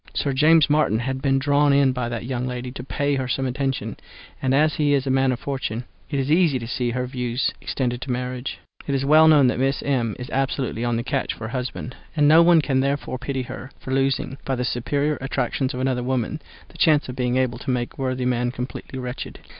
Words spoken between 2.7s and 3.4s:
to pay her